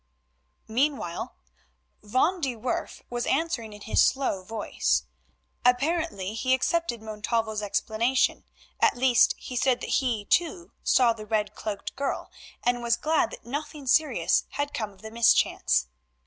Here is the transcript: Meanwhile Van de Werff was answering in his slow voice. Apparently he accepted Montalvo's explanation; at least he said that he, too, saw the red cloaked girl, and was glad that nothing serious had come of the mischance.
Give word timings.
Meanwhile 0.67 1.35
Van 2.01 2.39
de 2.41 2.55
Werff 2.55 3.03
was 3.11 3.27
answering 3.27 3.71
in 3.71 3.81
his 3.81 4.01
slow 4.01 4.41
voice. 4.43 5.03
Apparently 5.63 6.33
he 6.33 6.55
accepted 6.55 7.03
Montalvo's 7.03 7.61
explanation; 7.61 8.43
at 8.79 8.97
least 8.97 9.35
he 9.37 9.55
said 9.55 9.79
that 9.81 9.99
he, 10.01 10.25
too, 10.25 10.71
saw 10.81 11.13
the 11.13 11.27
red 11.27 11.53
cloaked 11.53 11.95
girl, 11.95 12.31
and 12.63 12.81
was 12.81 12.97
glad 12.97 13.29
that 13.29 13.45
nothing 13.45 13.85
serious 13.85 14.45
had 14.57 14.73
come 14.73 14.89
of 14.89 15.03
the 15.03 15.11
mischance. 15.11 15.85